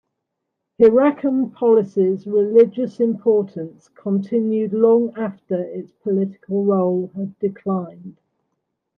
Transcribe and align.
Hierakonpolis’s 0.79 2.25
religious 2.25 2.99
importance 2.99 3.87
continued 3.89 4.73
long 4.73 5.13
after 5.15 5.61
its 5.63 5.91
political 5.91 6.65
role 6.65 7.11
had 7.13 7.37
declined. 7.37 8.17